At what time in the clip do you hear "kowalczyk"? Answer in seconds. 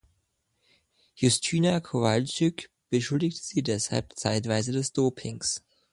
1.79-2.71